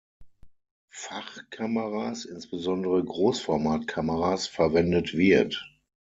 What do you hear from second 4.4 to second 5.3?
verwendet